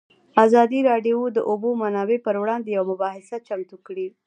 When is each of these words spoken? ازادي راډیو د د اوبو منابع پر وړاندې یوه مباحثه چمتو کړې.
ازادي 0.45 0.79
راډیو 0.89 1.19
د 1.31 1.33
د 1.35 1.39
اوبو 1.49 1.69
منابع 1.81 2.17
پر 2.25 2.35
وړاندې 2.41 2.69
یوه 2.77 2.87
مباحثه 2.91 3.37
چمتو 3.47 3.77
کړې. 3.87 4.07